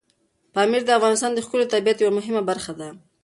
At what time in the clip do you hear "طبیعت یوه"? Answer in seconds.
1.73-2.13